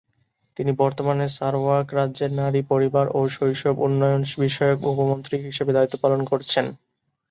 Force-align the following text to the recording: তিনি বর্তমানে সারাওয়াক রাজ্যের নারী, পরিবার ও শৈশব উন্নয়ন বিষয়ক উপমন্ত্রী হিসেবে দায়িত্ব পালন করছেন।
তিনি 0.57 0.71
বর্তমানে 0.79 1.25
সারাওয়াক 1.29 1.87
রাজ্যের 1.93 2.31
নারী, 2.33 2.61
পরিবার 2.71 3.05
ও 3.09 3.29
শৈশব 3.35 3.75
উন্নয়ন 3.79 4.21
বিষয়ক 4.37 4.79
উপমন্ত্রী 4.91 5.35
হিসেবে 5.47 5.71
দায়িত্ব 5.73 5.95
পালন 6.03 6.21
করছেন। 6.31 6.65